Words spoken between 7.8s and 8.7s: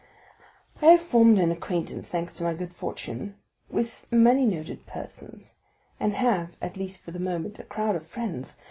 of friends.